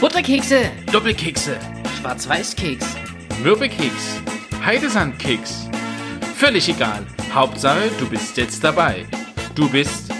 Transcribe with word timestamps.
Butterkekse, 0.00 0.70
Doppelkekse, 0.92 1.58
Schwarz-Weiß-Keks, 1.98 2.84
Mürbekeks, 3.42 4.20
Heidesandkeks. 4.62 5.70
Völlig 6.36 6.68
egal. 6.68 7.06
Hauptsache, 7.32 7.90
du 7.98 8.06
bist 8.06 8.36
jetzt 8.36 8.62
dabei. 8.62 9.06
Du 9.54 9.70
bist 9.70 10.12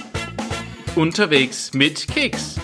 unterwegs 0.94 1.74
mit 1.74 2.08
Keks. 2.08 2.56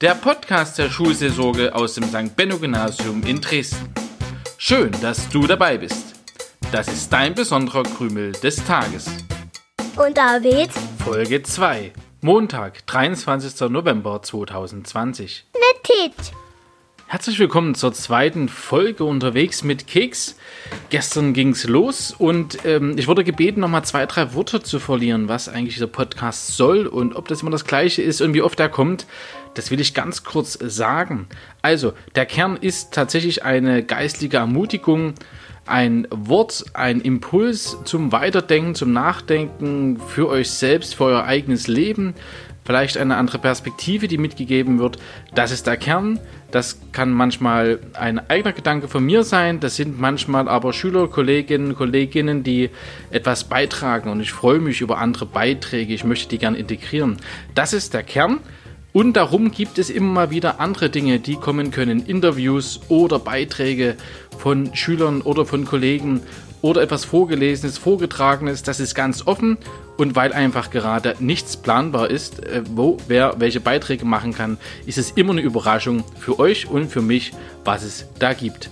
Der 0.00 0.14
Podcast 0.14 0.78
der 0.78 0.90
Schulseelsorge 0.90 1.74
aus 1.74 1.94
dem 1.94 2.04
St. 2.04 2.36
Benno 2.36 2.56
Gymnasium 2.56 3.24
in 3.24 3.40
Dresden. 3.40 3.92
Schön, 4.56 4.92
dass 5.02 5.28
du 5.30 5.48
dabei 5.48 5.76
bist. 5.76 6.14
Das 6.70 6.86
ist 6.86 7.12
dein 7.12 7.34
besonderer 7.34 7.82
Krümel 7.82 8.30
des 8.30 8.64
Tages. 8.64 9.06
Und 9.96 10.16
David? 10.16 10.70
Folge 11.04 11.42
2. 11.42 11.92
Montag, 12.24 12.86
23. 12.86 13.68
November 13.68 14.22
2020. 14.22 15.44
Mit 15.52 15.84
Tit. 15.84 16.32
Herzlich 17.06 17.38
willkommen 17.38 17.74
zur 17.74 17.92
zweiten 17.92 18.48
Folge 18.48 19.04
unterwegs 19.04 19.62
mit 19.62 19.86
Keks. 19.86 20.38
Gestern 20.88 21.34
ging's 21.34 21.64
los 21.64 22.14
und 22.18 22.64
ähm, 22.64 22.96
ich 22.96 23.08
wurde 23.08 23.24
gebeten, 23.24 23.60
nochmal 23.60 23.84
zwei, 23.84 24.06
drei 24.06 24.32
Worte 24.32 24.62
zu 24.62 24.78
verlieren, 24.78 25.28
was 25.28 25.50
eigentlich 25.50 25.74
dieser 25.74 25.86
Podcast 25.86 26.56
soll 26.56 26.86
und 26.86 27.14
ob 27.14 27.28
das 27.28 27.42
immer 27.42 27.50
das 27.50 27.66
gleiche 27.66 28.00
ist 28.00 28.22
und 28.22 28.32
wie 28.32 28.40
oft 28.40 28.58
er 28.58 28.70
kommt. 28.70 29.06
Das 29.52 29.70
will 29.70 29.78
ich 29.78 29.92
ganz 29.92 30.24
kurz 30.24 30.58
sagen. 30.62 31.28
Also, 31.60 31.92
der 32.14 32.24
Kern 32.24 32.56
ist 32.56 32.94
tatsächlich 32.94 33.44
eine 33.44 33.84
geistliche 33.84 34.38
Ermutigung, 34.38 35.12
ein 35.66 36.06
Wort, 36.10 36.64
ein 36.74 37.00
Impuls 37.00 37.76
zum 37.84 38.12
Weiterdenken, 38.12 38.74
zum 38.74 38.92
Nachdenken 38.92 39.98
für 39.98 40.28
euch 40.28 40.50
selbst, 40.50 40.94
für 40.94 41.04
euer 41.04 41.24
eigenes 41.24 41.66
Leben. 41.68 42.14
Vielleicht 42.64 42.96
eine 42.96 43.16
andere 43.16 43.38
Perspektive, 43.38 44.08
die 44.08 44.16
mitgegeben 44.16 44.78
wird. 44.78 44.98
Das 45.34 45.50
ist 45.50 45.66
der 45.66 45.76
Kern. 45.76 46.18
Das 46.50 46.78
kann 46.92 47.12
manchmal 47.12 47.78
ein 47.92 48.18
eigener 48.30 48.52
Gedanke 48.52 48.88
von 48.88 49.04
mir 49.04 49.22
sein. 49.22 49.60
Das 49.60 49.76
sind 49.76 50.00
manchmal 50.00 50.48
aber 50.48 50.72
Schüler, 50.72 51.08
Kolleginnen, 51.08 51.74
Kolleginnen, 51.74 52.42
die 52.42 52.70
etwas 53.10 53.44
beitragen. 53.44 54.08
Und 54.08 54.20
ich 54.20 54.32
freue 54.32 54.60
mich 54.60 54.80
über 54.80 54.98
andere 54.98 55.26
Beiträge. 55.26 55.92
Ich 55.92 56.04
möchte 56.04 56.28
die 56.30 56.38
gerne 56.38 56.56
integrieren. 56.56 57.18
Das 57.54 57.74
ist 57.74 57.92
der 57.92 58.02
Kern. 58.02 58.40
Und 58.94 59.14
darum 59.14 59.50
gibt 59.50 59.78
es 59.78 59.90
immer 59.90 60.12
mal 60.12 60.30
wieder 60.30 60.60
andere 60.60 60.88
Dinge, 60.88 61.18
die 61.18 61.34
kommen 61.34 61.72
können. 61.72 62.06
Interviews 62.06 62.80
oder 62.88 63.18
Beiträge 63.18 63.96
von 64.38 64.72
Schülern 64.72 65.20
oder 65.20 65.44
von 65.44 65.64
Kollegen 65.64 66.20
oder 66.62 66.80
etwas 66.80 67.04
Vorgelesenes, 67.04 67.76
Vorgetragenes. 67.76 68.62
Das 68.62 68.78
ist 68.78 68.94
ganz 68.94 69.26
offen. 69.26 69.58
Und 69.96 70.14
weil 70.14 70.32
einfach 70.32 70.70
gerade 70.70 71.16
nichts 71.18 71.56
planbar 71.56 72.08
ist, 72.08 72.44
äh, 72.44 72.62
wo 72.70 72.98
wer 73.08 73.34
welche 73.38 73.58
Beiträge 73.58 74.04
machen 74.04 74.32
kann, 74.32 74.58
ist 74.86 74.98
es 74.98 75.10
immer 75.10 75.32
eine 75.32 75.40
Überraschung 75.40 76.04
für 76.16 76.38
euch 76.38 76.70
und 76.70 76.88
für 76.88 77.02
mich, 77.02 77.32
was 77.64 77.82
es 77.82 78.06
da 78.20 78.32
gibt. 78.32 78.70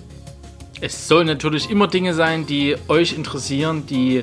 Es 0.81 1.09
sollen 1.09 1.27
natürlich 1.27 1.69
immer 1.69 1.89
Dinge 1.89 2.15
sein, 2.15 2.47
die 2.47 2.77
euch 2.87 3.13
interessieren, 3.13 3.87
die 3.87 4.23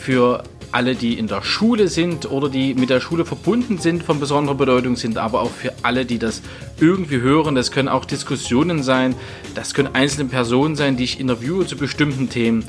für 0.00 0.42
alle, 0.72 0.94
die 0.94 1.18
in 1.18 1.26
der 1.26 1.42
Schule 1.42 1.88
sind 1.88 2.30
oder 2.30 2.48
die 2.48 2.74
mit 2.74 2.90
der 2.90 3.00
Schule 3.00 3.24
verbunden 3.24 3.78
sind, 3.78 4.02
von 4.02 4.20
besonderer 4.20 4.54
Bedeutung 4.54 4.96
sind, 4.96 5.18
aber 5.18 5.42
auch 5.42 5.50
für 5.50 5.72
alle, 5.82 6.04
die 6.04 6.18
das 6.18 6.42
irgendwie 6.80 7.20
hören. 7.20 7.54
Das 7.54 7.72
können 7.72 7.88
auch 7.88 8.04
Diskussionen 8.04 8.82
sein, 8.82 9.14
das 9.54 9.74
können 9.74 9.94
einzelne 9.94 10.28
Personen 10.28 10.76
sein, 10.76 10.96
die 10.96 11.04
ich 11.04 11.20
interviewe 11.20 11.66
zu 11.66 11.76
bestimmten 11.76 12.28
Themen. 12.28 12.64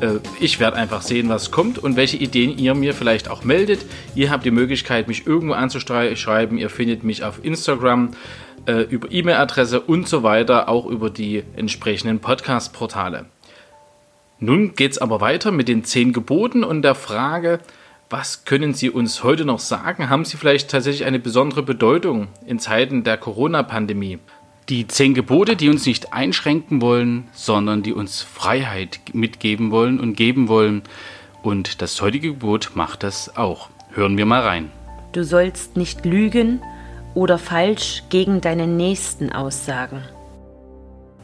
Äh, 0.00 0.20
ich 0.38 0.60
werde 0.60 0.76
einfach 0.76 1.02
sehen, 1.02 1.28
was 1.28 1.50
kommt 1.50 1.78
und 1.78 1.96
welche 1.96 2.16
Ideen 2.16 2.56
ihr 2.56 2.74
mir 2.74 2.94
vielleicht 2.94 3.28
auch 3.28 3.44
meldet. 3.44 3.80
Ihr 4.14 4.30
habt 4.30 4.44
die 4.44 4.50
Möglichkeit, 4.50 5.08
mich 5.08 5.26
irgendwo 5.26 5.54
anzuschreiben. 5.54 6.56
Ihr 6.58 6.70
findet 6.70 7.02
mich 7.02 7.24
auf 7.24 7.44
Instagram, 7.44 8.12
äh, 8.66 8.82
über 8.82 9.10
E-Mail-Adresse 9.10 9.80
und 9.80 10.08
so 10.08 10.22
weiter, 10.22 10.68
auch 10.68 10.86
über 10.86 11.10
die 11.10 11.42
entsprechenden 11.56 12.20
Podcast-Portale. 12.20 13.26
Nun 14.40 14.74
geht 14.74 14.92
es 14.92 14.98
aber 14.98 15.20
weiter 15.20 15.52
mit 15.52 15.68
den 15.68 15.84
zehn 15.84 16.14
Geboten 16.14 16.64
und 16.64 16.80
der 16.80 16.94
Frage, 16.94 17.60
was 18.08 18.46
können 18.46 18.72
Sie 18.72 18.88
uns 18.88 19.22
heute 19.22 19.44
noch 19.44 19.58
sagen? 19.58 20.08
Haben 20.08 20.24
sie 20.24 20.38
vielleicht 20.38 20.70
tatsächlich 20.70 21.06
eine 21.06 21.18
besondere 21.18 21.62
Bedeutung 21.62 22.28
in 22.46 22.58
Zeiten 22.58 23.04
der 23.04 23.18
Corona-Pandemie? 23.18 24.18
Die 24.70 24.88
zehn 24.88 25.12
Gebote, 25.12 25.56
die 25.56 25.68
uns 25.68 25.84
nicht 25.84 26.14
einschränken 26.14 26.80
wollen, 26.80 27.28
sondern 27.32 27.82
die 27.82 27.92
uns 27.92 28.22
Freiheit 28.22 29.00
mitgeben 29.12 29.70
wollen 29.70 30.00
und 30.00 30.16
geben 30.16 30.48
wollen. 30.48 30.82
Und 31.42 31.82
das 31.82 32.00
heutige 32.00 32.28
Gebot 32.30 32.70
macht 32.74 33.02
das 33.02 33.36
auch. 33.36 33.68
Hören 33.92 34.16
wir 34.16 34.26
mal 34.26 34.40
rein. 34.40 34.70
Du 35.12 35.22
sollst 35.22 35.76
nicht 35.76 36.06
lügen 36.06 36.62
oder 37.14 37.36
falsch 37.36 38.04
gegen 38.08 38.40
deinen 38.40 38.76
Nächsten 38.76 39.30
aussagen. 39.30 40.02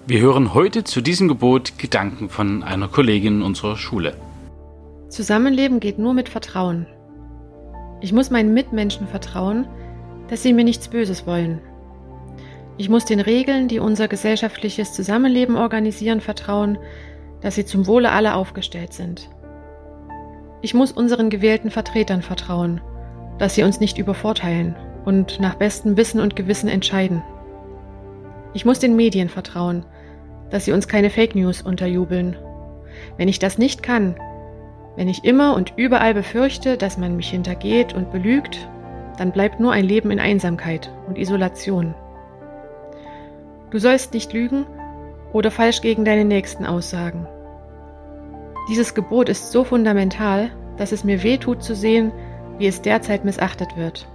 Wir 0.08 0.20
hören 0.20 0.54
heute 0.54 0.84
zu 0.84 1.00
diesem 1.00 1.26
Gebot 1.26 1.78
Gedanken 1.78 2.28
von 2.28 2.62
einer 2.62 2.86
Kollegin 2.86 3.42
unserer 3.42 3.76
Schule. 3.76 4.14
Zusammenleben 5.08 5.80
geht 5.80 5.98
nur 5.98 6.14
mit 6.14 6.28
Vertrauen. 6.28 6.86
Ich 8.00 8.12
muss 8.12 8.30
meinen 8.30 8.54
Mitmenschen 8.54 9.08
vertrauen, 9.08 9.66
dass 10.28 10.44
sie 10.44 10.52
mir 10.52 10.62
nichts 10.62 10.86
Böses 10.86 11.26
wollen. 11.26 11.60
Ich 12.78 12.88
muss 12.88 13.04
den 13.04 13.18
Regeln, 13.18 13.66
die 13.66 13.80
unser 13.80 14.06
gesellschaftliches 14.06 14.92
Zusammenleben 14.92 15.56
organisieren, 15.56 16.20
vertrauen, 16.20 16.78
dass 17.40 17.56
sie 17.56 17.64
zum 17.64 17.88
Wohle 17.88 18.12
aller 18.12 18.36
aufgestellt 18.36 18.92
sind. 18.92 19.28
Ich 20.62 20.72
muss 20.72 20.92
unseren 20.92 21.30
gewählten 21.30 21.72
Vertretern 21.72 22.22
vertrauen, 22.22 22.80
dass 23.38 23.56
sie 23.56 23.64
uns 23.64 23.80
nicht 23.80 23.98
übervorteilen 23.98 24.76
und 25.04 25.40
nach 25.40 25.56
bestem 25.56 25.96
Wissen 25.96 26.20
und 26.20 26.36
Gewissen 26.36 26.68
entscheiden. 26.68 27.24
Ich 28.54 28.64
muss 28.64 28.78
den 28.78 28.94
Medien 28.94 29.28
vertrauen, 29.28 29.84
dass 30.50 30.64
sie 30.64 30.72
uns 30.72 30.88
keine 30.88 31.10
Fake 31.10 31.34
News 31.34 31.62
unterjubeln. 31.62 32.36
Wenn 33.16 33.28
ich 33.28 33.38
das 33.38 33.58
nicht 33.58 33.82
kann, 33.82 34.16
wenn 34.96 35.08
ich 35.08 35.24
immer 35.24 35.54
und 35.54 35.74
überall 35.76 36.14
befürchte, 36.14 36.76
dass 36.76 36.96
man 36.96 37.16
mich 37.16 37.28
hintergeht 37.28 37.94
und 37.94 38.10
belügt, 38.12 38.68
dann 39.18 39.32
bleibt 39.32 39.60
nur 39.60 39.72
ein 39.72 39.84
Leben 39.84 40.10
in 40.10 40.20
Einsamkeit 40.20 40.90
und 41.06 41.18
Isolation. 41.18 41.94
Du 43.70 43.78
sollst 43.78 44.14
nicht 44.14 44.32
lügen 44.32 44.66
oder 45.32 45.50
falsch 45.50 45.82
gegen 45.82 46.04
deine 46.04 46.24
Nächsten 46.24 46.64
aussagen. 46.64 47.26
Dieses 48.70 48.94
Gebot 48.94 49.28
ist 49.28 49.52
so 49.52 49.64
fundamental, 49.64 50.50
dass 50.76 50.92
es 50.92 51.04
mir 51.04 51.22
weh 51.22 51.36
tut 51.36 51.62
zu 51.62 51.74
sehen, 51.74 52.12
wie 52.58 52.66
es 52.66 52.82
derzeit 52.82 53.24
missachtet 53.24 53.76
wird. 53.76 54.08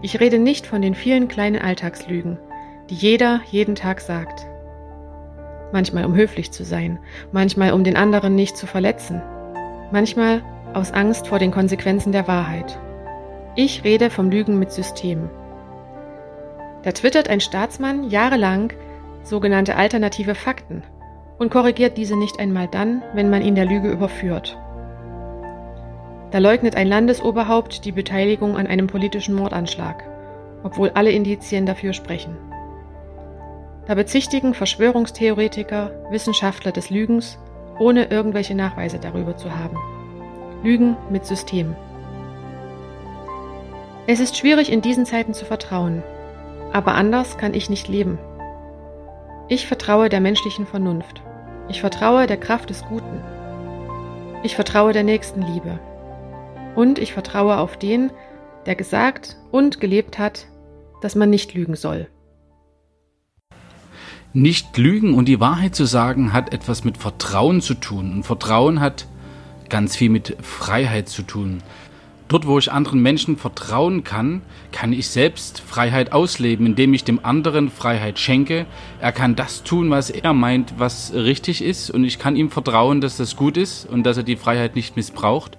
Ich 0.00 0.18
rede 0.18 0.38
nicht 0.38 0.66
von 0.66 0.82
den 0.82 0.94
vielen 0.94 1.28
kleinen 1.28 1.60
Alltagslügen, 1.60 2.38
die 2.90 2.94
jeder 2.94 3.40
jeden 3.50 3.74
Tag 3.74 4.00
sagt 4.00 4.46
manchmal 5.72 6.04
um 6.04 6.14
höflich 6.14 6.52
zu 6.52 6.64
sein, 6.64 6.98
manchmal 7.32 7.72
um 7.72 7.84
den 7.84 7.96
anderen 7.96 8.34
nicht 8.34 8.56
zu 8.56 8.66
verletzen, 8.66 9.22
manchmal 9.90 10.42
aus 10.74 10.92
Angst 10.92 11.26
vor 11.26 11.38
den 11.38 11.50
Konsequenzen 11.50 12.12
der 12.12 12.28
Wahrheit. 12.28 12.78
Ich 13.54 13.84
rede 13.84 14.10
vom 14.10 14.30
Lügen 14.30 14.58
mit 14.58 14.72
System. 14.72 15.28
Da 16.82 16.92
twittert 16.92 17.28
ein 17.28 17.40
Staatsmann 17.40 18.08
jahrelang 18.08 18.72
sogenannte 19.22 19.76
alternative 19.76 20.34
Fakten 20.34 20.82
und 21.38 21.50
korrigiert 21.50 21.96
diese 21.96 22.16
nicht 22.16 22.38
einmal 22.40 22.68
dann, 22.68 23.02
wenn 23.14 23.30
man 23.30 23.42
ihn 23.42 23.54
der 23.54 23.66
Lüge 23.66 23.90
überführt. 23.90 24.58
Da 26.30 26.38
leugnet 26.38 26.76
ein 26.76 26.88
Landesoberhaupt 26.88 27.84
die 27.84 27.92
Beteiligung 27.92 28.56
an 28.56 28.66
einem 28.66 28.86
politischen 28.86 29.34
Mordanschlag, 29.34 30.02
obwohl 30.62 30.90
alle 30.94 31.10
Indizien 31.10 31.66
dafür 31.66 31.92
sprechen. 31.92 32.36
Da 33.86 33.94
bezichtigen 33.94 34.54
Verschwörungstheoretiker 34.54 35.90
Wissenschaftler 36.10 36.70
des 36.70 36.90
Lügens, 36.90 37.38
ohne 37.78 38.10
irgendwelche 38.10 38.54
Nachweise 38.54 38.98
darüber 38.98 39.36
zu 39.36 39.56
haben. 39.56 39.76
Lügen 40.62 40.96
mit 41.10 41.26
System. 41.26 41.74
Es 44.06 44.20
ist 44.20 44.36
schwierig 44.36 44.70
in 44.70 44.82
diesen 44.82 45.04
Zeiten 45.04 45.34
zu 45.34 45.44
vertrauen, 45.44 46.02
aber 46.72 46.94
anders 46.94 47.38
kann 47.38 47.54
ich 47.54 47.70
nicht 47.70 47.88
leben. 47.88 48.18
Ich 49.48 49.66
vertraue 49.66 50.08
der 50.08 50.20
menschlichen 50.20 50.66
Vernunft. 50.66 51.22
Ich 51.68 51.80
vertraue 51.80 52.26
der 52.26 52.36
Kraft 52.36 52.70
des 52.70 52.84
Guten. 52.84 53.20
Ich 54.44 54.54
vertraue 54.54 54.92
der 54.92 55.04
Nächstenliebe. 55.04 55.78
Und 56.74 56.98
ich 56.98 57.12
vertraue 57.12 57.58
auf 57.58 57.76
den, 57.76 58.10
der 58.66 58.76
gesagt 58.76 59.36
und 59.50 59.80
gelebt 59.80 60.18
hat, 60.18 60.46
dass 61.00 61.14
man 61.16 61.30
nicht 61.30 61.54
lügen 61.54 61.74
soll. 61.74 62.08
Nicht 64.34 64.78
lügen 64.78 65.12
und 65.12 65.26
die 65.26 65.40
Wahrheit 65.40 65.74
zu 65.74 65.84
sagen 65.84 66.32
hat 66.32 66.54
etwas 66.54 66.84
mit 66.84 66.96
Vertrauen 66.96 67.60
zu 67.60 67.74
tun. 67.74 68.12
Und 68.12 68.22
Vertrauen 68.22 68.80
hat 68.80 69.06
ganz 69.68 69.94
viel 69.94 70.08
mit 70.08 70.38
Freiheit 70.40 71.10
zu 71.10 71.20
tun. 71.22 71.62
Dort, 72.28 72.46
wo 72.46 72.58
ich 72.58 72.72
anderen 72.72 73.02
Menschen 73.02 73.36
vertrauen 73.36 74.04
kann, 74.04 74.40
kann 74.70 74.94
ich 74.94 75.08
selbst 75.08 75.60
Freiheit 75.60 76.12
ausleben, 76.12 76.64
indem 76.64 76.94
ich 76.94 77.04
dem 77.04 77.22
anderen 77.22 77.70
Freiheit 77.70 78.18
schenke. 78.18 78.64
Er 79.00 79.12
kann 79.12 79.36
das 79.36 79.64
tun, 79.64 79.90
was 79.90 80.08
er 80.08 80.32
meint, 80.32 80.72
was 80.78 81.12
richtig 81.12 81.60
ist. 81.60 81.90
Und 81.90 82.04
ich 82.04 82.18
kann 82.18 82.34
ihm 82.34 82.50
vertrauen, 82.50 83.02
dass 83.02 83.18
das 83.18 83.36
gut 83.36 83.58
ist 83.58 83.84
und 83.84 84.04
dass 84.04 84.16
er 84.16 84.22
die 84.22 84.36
Freiheit 84.36 84.76
nicht 84.76 84.96
missbraucht. 84.96 85.58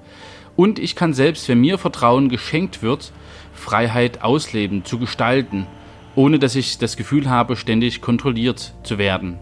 Und 0.56 0.80
ich 0.80 0.96
kann 0.96 1.14
selbst, 1.14 1.48
wenn 1.48 1.62
mir 1.62 1.78
Vertrauen 1.78 2.28
geschenkt 2.28 2.82
wird, 2.82 3.12
Freiheit 3.54 4.24
ausleben, 4.24 4.84
zu 4.84 4.98
gestalten 4.98 5.68
ohne 6.16 6.40
dass 6.40 6.56
ich 6.56 6.78
das 6.78 6.98
Gefühl 6.98 7.30
habe, 7.30 7.56
ständig 7.56 8.02
kontrolliert 8.02 8.74
zu 8.84 8.98
werden. 8.98 9.40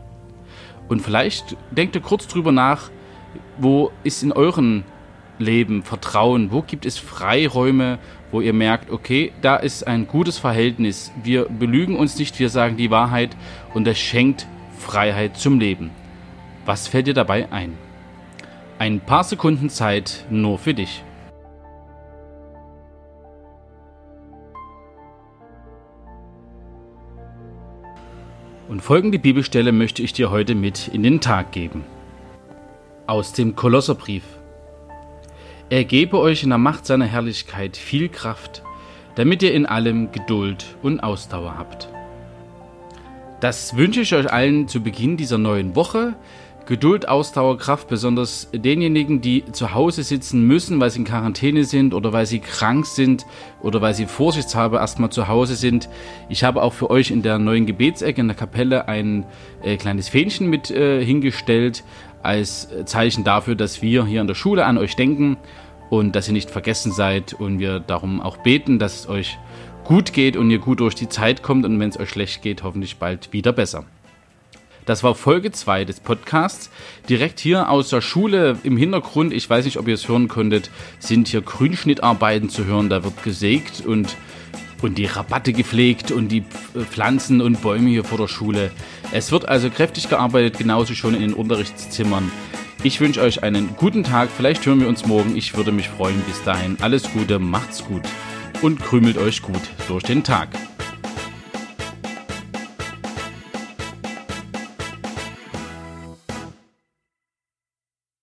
Und 0.88 1.02
vielleicht 1.02 1.56
denkt 1.72 1.96
ihr 1.96 2.02
kurz 2.02 2.28
drüber 2.28 2.52
nach, 2.52 2.90
wo 3.58 3.92
ist 4.04 4.24
in 4.24 4.32
euren 4.32 4.84
Leben 5.40 5.84
Vertrauen, 5.84 6.52
wo 6.52 6.62
gibt 6.62 6.86
es 6.86 6.98
Freiräume, 6.98 7.98
wo 8.32 8.42
ihr 8.42 8.54
merkt, 8.54 8.92
okay, 8.92 9.32
da 9.42 9.56
ist 9.56 9.88
ein 9.88 10.08
gutes 10.08 10.38
Verhältnis. 10.38 11.12
Wir 11.24 11.46
belügen 11.46 11.96
uns 11.96 12.18
nicht, 12.18 12.40
wir 12.40 12.50
sagen 12.50 12.78
die 12.78 12.92
Wahrheit 12.92 13.36
und 13.74 13.86
das 13.86 13.98
schenkt 13.98 14.48
Freiheit 14.78 15.38
zum 15.38 15.60
Leben. 15.60 15.92
Was 16.66 16.88
fällt 16.88 17.08
dir 17.08 17.14
dabei 17.14 17.52
ein? 17.52 17.78
Ein 18.80 19.00
paar 19.00 19.24
Sekunden 19.24 19.70
Zeit 19.70 20.26
nur 20.30 20.58
für 20.58 20.74
dich. 20.74 21.04
Und 28.72 28.82
folgende 28.82 29.20
Bibelstelle 29.20 29.74
möchte 29.74 30.02
ich 30.02 30.14
dir 30.14 30.32
heute 30.32 30.56
mit 30.56 30.88
in 30.88 31.04
den 31.04 31.20
Tag 31.20 31.52
geben. 31.52 31.84
Aus 33.06 33.34
dem 33.34 33.58
Kolosserbrief. 33.58 34.24
Er 35.70 35.84
gebe 35.84 36.18
euch 36.18 36.44
in 36.44 36.52
der 36.52 36.58
Macht 36.58 36.86
seiner 36.86 37.04
Herrlichkeit 37.04 37.76
viel 37.76 38.08
Kraft, 38.08 38.64
damit 39.16 39.44
ihr 39.44 39.54
in 39.54 39.66
allem 39.66 40.14
Geduld 40.14 40.78
und 40.82 41.02
Ausdauer 41.02 41.58
habt. 41.58 41.90
Das 43.42 43.76
wünsche 43.76 44.00
ich 44.00 44.16
euch 44.16 44.32
allen 44.32 44.70
zu 44.70 44.82
Beginn 44.82 45.18
dieser 45.18 45.38
neuen 45.38 45.76
Woche. 45.76 46.16
Geduld, 46.66 47.08
Ausdauer, 47.08 47.58
Kraft, 47.58 47.88
besonders 47.88 48.48
denjenigen, 48.54 49.20
die 49.20 49.44
zu 49.52 49.74
Hause 49.74 50.04
sitzen 50.04 50.46
müssen, 50.46 50.80
weil 50.80 50.90
sie 50.90 51.00
in 51.00 51.06
Quarantäne 51.06 51.64
sind 51.64 51.94
oder 51.94 52.14
weil 52.14 52.26
sie 52.26 52.40
krank 52.40 52.86
sind 52.86 53.26
oder 53.62 53.82
weil 53.82 53.94
sie 53.94 54.06
vorsichtshalber 54.06 54.80
erstmal 54.80 55.10
zu 55.10 55.28
Hause 55.28 55.56
sind. 55.56 55.90
Ich 56.30 56.44
habe 56.44 56.62
auch 56.62 56.74
für 56.74 56.90
euch 56.90 57.12
in 57.12 57.24
der 57.24 57.40
neuen 57.40 57.66
Gebetsecke 57.66 58.22
in 58.22 58.28
der 58.28 58.38
Kapelle 58.38 58.88
ein 58.88 59.26
äh, 59.64 59.78
kleines 59.78 60.08
Fähnchen 60.10 60.50
mit 60.50 60.72
äh, 60.72 61.04
hingestellt 61.04 61.84
als 62.24 62.70
Zeichen 62.86 63.24
dafür, 63.24 63.56
dass 63.56 63.82
wir 63.82 64.06
hier 64.06 64.22
an 64.22 64.28
der 64.28 64.36
Schule 64.36 64.66
an 64.66 64.78
euch 64.78 64.96
denken 64.96 65.38
und 65.90 66.16
dass 66.16 66.28
ihr 66.28 66.34
nicht 66.34 66.52
vergessen 66.52 66.92
seid 66.92 67.34
und 67.34 67.60
wir 67.60 67.80
darum 67.80 68.22
auch 68.22 68.38
beten, 68.38 68.80
dass 68.80 69.02
es 69.02 69.10
euch 69.10 69.40
gut 69.84 70.14
geht 70.14 70.38
und 70.38 70.50
ihr 70.52 70.60
gut 70.60 70.80
durch 70.80 70.96
die 70.96 71.10
Zeit 71.10 71.44
kommt 71.44 71.66
und 71.66 71.80
wenn 71.80 71.90
es 71.90 72.00
euch 72.00 72.10
schlecht 72.10 72.42
geht, 72.42 72.64
hoffentlich 72.64 72.98
bald 72.98 73.34
wieder 73.34 73.52
besser. 73.52 73.86
Das 74.86 75.04
war 75.04 75.16
Folge 75.16 75.52
2 75.52 75.86
des 75.86 76.00
Podcasts. 76.00 76.70
Direkt 77.08 77.40
hier 77.40 77.70
aus 77.70 77.90
der 77.90 78.02
Schule 78.02 78.58
im 78.64 78.78
Hintergrund, 78.78 79.34
ich 79.34 79.50
weiß 79.50 79.66
nicht, 79.66 79.78
ob 79.78 79.88
ihr 79.88 79.94
es 79.94 80.08
hören 80.08 80.28
konntet, 80.28 80.72
sind 81.00 81.28
hier 81.28 81.42
Grünschnittarbeiten 81.42 82.50
zu 82.50 82.66
hören. 82.66 82.90
Da 82.90 83.04
wird 83.04 83.24
gesägt 83.24 83.86
und, 83.86 84.16
und 84.82 84.98
die 84.98 85.06
Rabatte 85.06 85.54
gepflegt 85.54 86.12
und 86.12 86.30
die 86.30 86.44
Pflanzen 86.90 87.42
und 87.42 87.62
Bäume 87.62 87.90
hier 87.90 88.04
vor 88.04 88.18
der 88.18 88.28
Schule. 88.28 88.72
Es 89.12 89.32
wird 89.32 89.48
also 89.48 89.70
kräftig 89.70 90.10
gearbeitet, 90.10 90.58
genauso 90.58 90.96
schon 90.96 91.14
in 91.14 91.22
den 91.22 91.34
Unterrichtszimmern. 91.34 92.32
Ich 92.84 93.00
wünsche 93.00 93.22
euch 93.22 93.44
einen 93.44 93.76
guten 93.76 94.04
Tag. 94.04 94.30
Vielleicht 94.36 94.66
hören 94.66 94.80
wir 94.80 94.88
uns 94.88 95.06
morgen. 95.06 95.38
Ich 95.38 95.56
würde 95.56 95.72
mich 95.72 95.90
freuen. 95.90 96.20
Bis 96.22 96.44
dahin 96.44 96.78
alles 96.82 97.04
Gute, 97.14 97.38
macht's 97.38 97.86
gut 97.86 98.02
und 98.62 98.80
krümelt 98.80 99.18
euch 99.18 99.42
gut 99.42 99.62
durch 99.88 100.04
den 100.04 100.24
Tag. 100.24 100.50